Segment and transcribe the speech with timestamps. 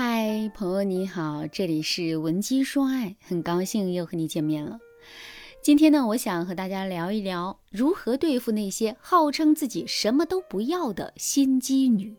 [0.00, 4.78] 嗨，朋友你好，这里是文姬说爱，很高兴又和你见面了。
[5.60, 12.14] 今天呢，我想和大家聊一聊如何对付那些号称自己什么都不要的心机女。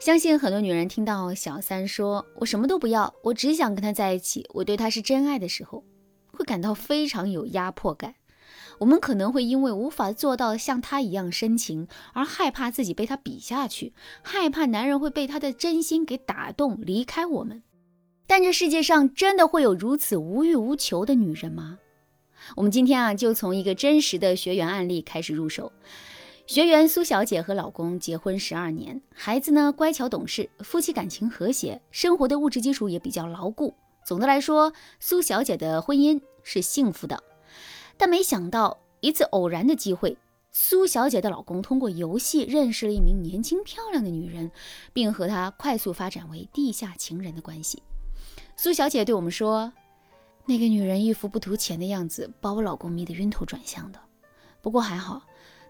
[0.00, 5.84] 相信很多女人听到小三说“我什么都不要，我只想跟他在一起，我对他是真爱”的时候，
[6.32, 8.16] 会感到非常有压迫感。
[8.78, 13.92] 我们可能会因为无法做到像他一样深情，而害怕自己被他比下去，
[14.22, 17.62] 害怕男人会被他的真心给打动离开我们。
[18.26, 21.78] 但这世界上真的会有如此无欲无求的女人吗？
[22.56, 25.72] 我们今天啊，就从一个真实的学员案例开始入手。
[26.46, 33.74] 学员苏小姐和老公结婚十二年，孩子呢乖巧懂事，夫妻感情和谐，生活的物质基础也比较牢固。
[34.04, 37.22] 总的来说，苏小姐的婚姻是幸福的。
[37.98, 40.16] 但没想到一次偶然的机会，
[40.52, 44.50] 苏小姐的老公通过游戏认识了一名年轻漂亮的女人，
[44.92, 47.82] 并和她快速发展为地下情人的关系。
[48.56, 49.72] 苏小姐对我们说
[50.46, 53.98] ：“那个女人一副不图钱的样子，把我老公迷得晕头转向的。
[54.62, 55.22] 不过还好，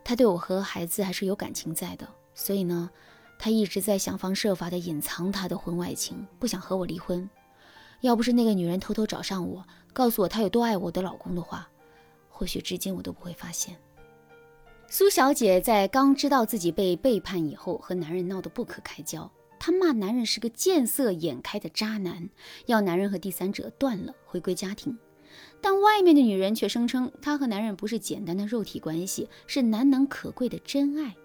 [0.05, 2.91] 她对我和孩子还是有感情在的，所以呢，
[3.39, 7.29] 她一直在想方设法地隐藏她的婚外情，不想和我离婚。
[8.03, 11.69] 要不是那个女人偷偷找上我，告诉我她有多爱我的老公的话。”
[12.39, 13.77] 或许至今我都不会发现，
[14.87, 19.29] 苏小姐在刚知道自己被背叛以后，和男人闹得不可开交。
[19.59, 22.29] 她骂男人是个见色眼开的渣男，
[22.67, 24.97] 要男人和第三者断了，回归家庭。
[25.61, 31.17] 但外面的女人却声称，她和男人不是简单的肉体关系，是难能可贵的真爱。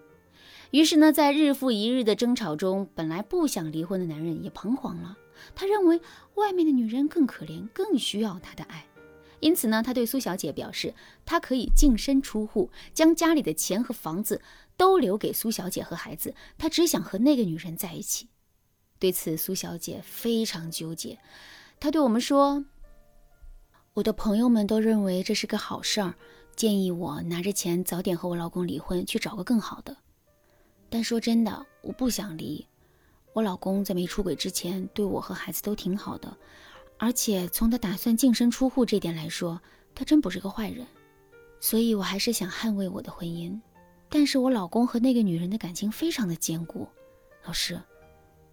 [0.72, 5.16] 于是呢，在日复一日的争吵中，本来不想离婚的男人也彷徨了。
[5.54, 6.00] 他认为
[6.34, 8.84] 外面的女人更可怜，更需要他的爱。
[9.44, 10.94] 因此呢，他对苏小姐表示，
[11.26, 14.40] 他可以净身出户，将家里的钱和房子
[14.74, 18.30] 都留给苏小姐和孩子，他只想和那个女人在一起。
[18.98, 21.18] 对此，苏小姐非常纠结。
[21.78, 22.64] 她对我们说
[23.92, 26.14] ：“我的朋友们都认为这是个好事儿，
[26.56, 29.94] 建议我拿着钱早点和我老公离婚，去找个更好的。
[30.88, 32.66] 但说真的，我不想离。
[33.34, 36.34] 我老公在没出轨之前，对我和孩子都挺好的。”
[37.04, 39.60] 而且从他打算净身出户这点来说，
[39.94, 40.86] 他真不是个坏人，
[41.60, 43.60] 所以我还是想捍卫我的婚姻。
[44.08, 46.88] 但是我老公和那个女人的感情非常的坚固，
[47.44, 47.78] 老师，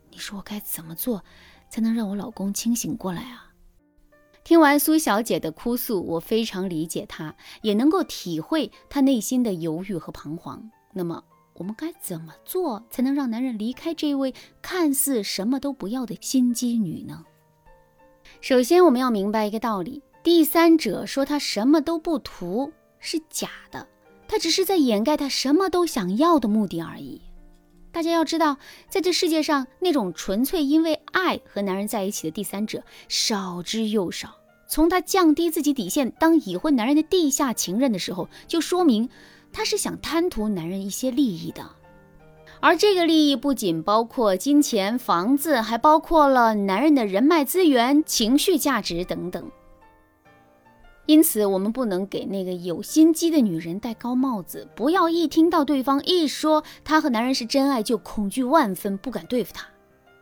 [0.10, 1.24] 你说我该怎么做
[1.70, 3.54] 才能让我老公清醒过来啊？
[4.44, 10.70] 听完苏小姐的哭诉，我非常理解她，也能够体会她内心的犹豫和彷徨。
[10.92, 11.24] 那么
[11.54, 17.24] 我们该怎么做才能让男人离开这位看似什么都不要的心机女呢？
[18.42, 23.88] 首先，我们要明白一个道理：第三者说他什么都不图是假的，
[24.28, 27.22] 他只是在掩盖他什么都想要的目的而已。
[27.92, 28.58] 大家要知道，
[28.90, 34.36] 在这世界上，那种纯粹因为爱和男人在一起的第三者少之又少。
[34.68, 39.08] 从他降低自己底线当已婚男人的地下情人的时候，就说明
[39.54, 41.64] 他是想贪图男人一些利益的。
[42.62, 49.52] 而这个利益不仅包括金钱、房子，还包括了男人的人脉资源、情绪价值等等。
[51.08, 59.66] 因此，我们不能给那个有心机的女人戴高帽子，不要一听到对方一说她和男人是真爱，就恐惧万分，不敢对付他。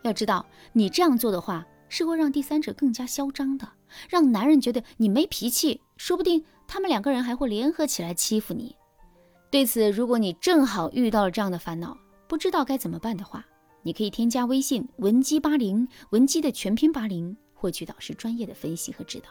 [0.02, 3.68] 要知道，你这样做的话，是会让第三者更加嚣张的，
[4.08, 8.74] 让男人觉得你没脾气，说不定他们两个人还会联合起来欺负你。
[9.50, 11.96] 对此，如果你正好遇到了这样的烦恼，
[12.30, 13.44] 不知道该怎么办的话，
[13.82, 19.30] 你可以添加微信文姬八零，文姬的全拼八零，获取导师专业的分析和指导。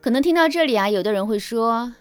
[0.00, 1.92] 可能听到这里啊，有的人会说，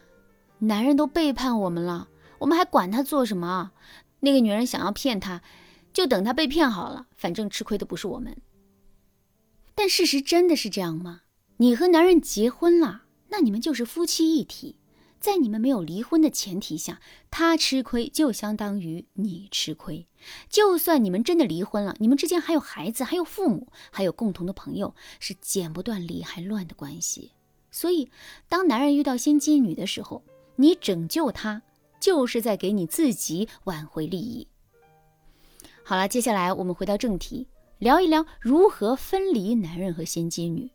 [0.59, 2.07] 男人都背叛我们了，
[2.39, 3.73] 我们还管他做什么？
[4.21, 5.41] 那个女人想要骗他，
[5.91, 8.37] 就等他被骗好了，反正吃亏的不是我们。
[9.75, 11.23] 但事实真的是这样吗？
[11.57, 14.76] 你和男人结婚了，那你们就是夫妻一体。
[15.19, 17.01] 在你们没有离婚的前提下，
[17.31, 20.07] 他吃亏就相当于你吃亏。
[20.49, 27.31] 就算你们真的离婚了，你们之间还有孩子，还有父母，还有共同的朋友，是剪不断理还乱的关系。
[27.71, 28.09] 所以，
[28.47, 30.23] 当男人遇到心机女的时候，
[30.55, 31.61] 你拯救他，
[31.99, 34.47] 就是在给你自己挽回利益。
[35.83, 37.47] 好了，接下来我们回到正题，
[37.79, 40.69] 聊一聊如何分离男人和心机女。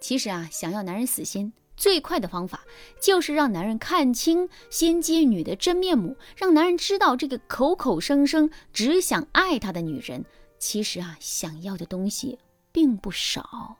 [0.00, 1.52] 其实啊，想要男人死心。
[1.76, 2.62] 最快的方法
[3.00, 10.24] 就是让男人看清心机女的真面目，让男人知道这个口口声声只想爱他的女人，
[10.58, 12.38] 其实啊想要的东西
[12.72, 13.76] 并不少。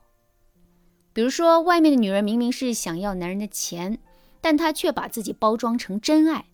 [1.13, 3.99] 比如说，外面的女人明明是想要男人的钱，
[4.41, 6.47] 但她却把自己包装成真爱，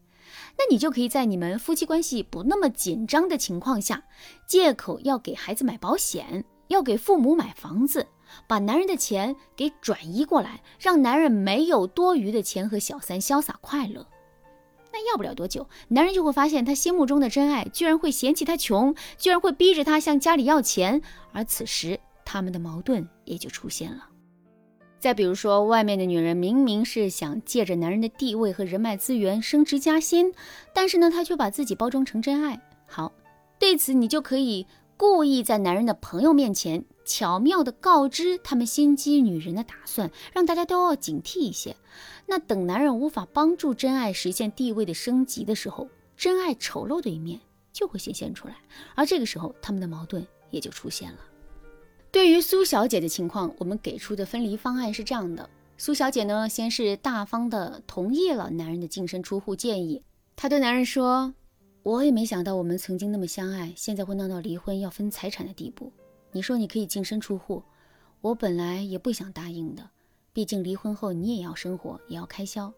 [0.56, 4.04] 那你就可以在你们夫妻关系不那么紧张的情况下，
[4.46, 6.44] 借口要给孩子买保险。
[6.68, 8.06] 要给父母买房子，
[8.46, 14.06] 把男人的钱给转移过来，让男人没有多余的钱和小三潇洒快乐。
[14.92, 21.00] 那要不了多久，男人就会发现他心目中的真爱居然会嫌弃他穷，居然会逼着他向家里要钱，
[21.32, 24.08] 而此时他们的矛盾也就出现了。
[24.98, 30.32] 再比如说，外面的女人明明是想借着男人的地位和人脉资源升职加薪，
[30.72, 32.60] 但是呢，她却把自己包装成真爱。
[32.86, 33.10] 好，
[33.58, 34.66] 对此你就可以
[35.02, 41.74] 故意在男人的朋友面前巧妙地告知他们心机女人的打算，让大家都要警惕一些。
[42.26, 47.40] 那等男人无法帮助真爱实现地位的升级的时候，真爱丑陋的一面
[47.72, 48.54] 就会显现出来，
[48.94, 51.18] 而这个时候他们的矛盾也就出现了。
[52.12, 60.04] 对于苏小姐的情况，我们给出的分离方案是这样的：苏小姐呢，先是大方的同意了男人的净身出户建议。
[60.36, 61.34] 她对男人说
[61.82, 65.92] ：“我也没想到我们曾经那么相爱，现在会闹到离婚要分财产的地步。
[66.30, 67.62] 你说你可以净身出户，
[68.20, 69.90] 我本来也不想答应的，
[70.32, 72.72] 毕竟离婚后你也要生活，也要开销。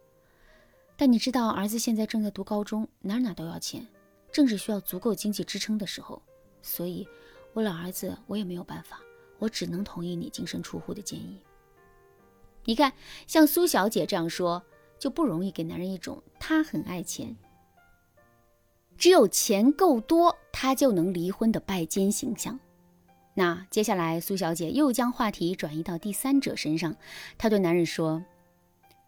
[0.96, 3.86] 但你知道，儿子现在正在读高中，哪哪都要钱，
[4.32, 6.22] 正是需要足够经济支撑的时候，
[6.62, 7.06] 所以
[7.52, 9.00] 为了儿子，我也没有办法。”
[9.40, 11.40] 我只能同意你净身出户的建议。
[12.64, 12.92] 你看，
[13.26, 14.62] 像苏小姐这样说，
[14.96, 17.36] 就不容易给男人一种她很爱钱，
[18.96, 22.58] 只有钱够多，他就能离婚的拜金形象。
[23.34, 26.94] 那接下来，苏小姐又将话题转移到第三者身上，
[27.36, 28.24] 她对男人说：“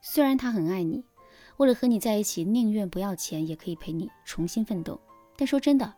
[0.03, 1.05] 虽然他很爱你，
[1.59, 5.01] 为了和你在一起，宁愿不要钱，也可以陪你重新奋斗。
[5.37, 5.95] 但说真的，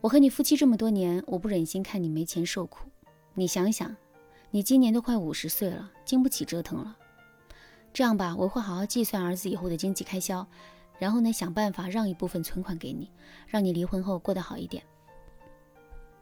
[0.00, 2.88] 我和你夫妻这么多年，我不忍心看你没钱受苦。”
[3.34, 3.96] 你想想，
[4.50, 6.96] 你今年都快五十岁了，经不起折腾了。
[7.92, 10.46] 这样吧，我会好好计算儿子以后的经济开销，
[11.02, 13.10] 然后呢，想办法让一部分存款给你，
[13.48, 14.84] 让你离婚后过得好一点。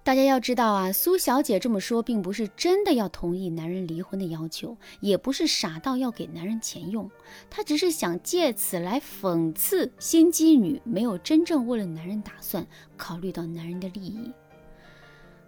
[0.02, 7.10] 大家要知道啊，苏小姐这么说，并不是真的要同意男人离婚的要求，也不是傻到要给男人钱用，
[7.50, 12.66] 她只是想借此来讽刺心机女没有真正为了男人打算，
[12.96, 14.32] 考虑到男人的利益。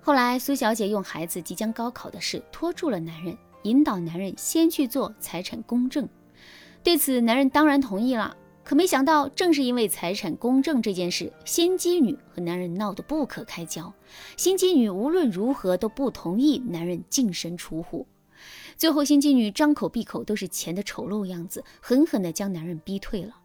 [0.03, 6.07] 后来，苏小姐用孩子即将高考的事拖住了男人，引导男人先去做财产公证。
[6.83, 8.37] 对此，男人当然同意了。
[8.65, 13.93] 可没想到，正是因为财产公证这件事，心机女和男人闹得不可开交。
[14.37, 18.07] 心机女无论如何都不同意男人净身出户。
[18.77, 23.37] 最后，心机女张口闭口都是钱的丑陋样子，狠狠地将男人逼退了。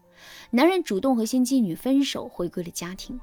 [0.50, 3.18] 男人主动和心机女分手，回归了家庭。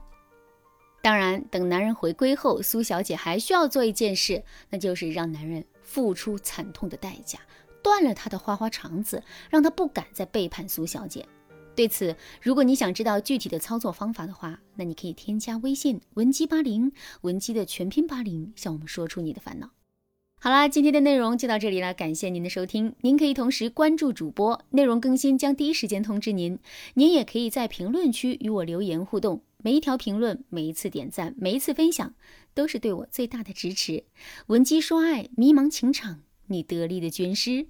[1.02, 7.40] 当然，等男人回归后，苏小姐还需要做一件事，那就是让男人付出惨痛的代价，
[7.84, 11.26] 断了他的花花肠子，让他不敢再背叛苏小姐。
[11.76, 16.92] 对此，如果你想知道具体的操作方法的话，那你可以添加微信文姬八零，
[17.22, 19.72] 文姬的全拼八零，向我们说出你的烦恼。
[20.40, 22.94] 好啦，今天的内容就到这里了，感谢您的收听。
[23.02, 26.60] 您可以同时关注主播，内容更新将第一时间通知您。
[26.94, 29.42] 您也可以在评论区与我留言互动。
[29.64, 32.14] 每一条评论，每一次点赞，每一次分享，
[32.54, 34.04] 都是对我最大的支持。
[34.48, 37.68] 文姬说爱，迷茫情场，你得力的军师。